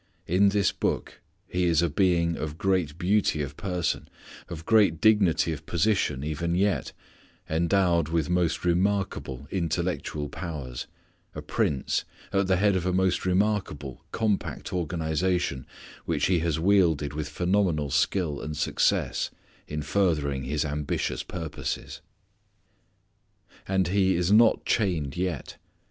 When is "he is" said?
1.47-1.83, 23.89-24.31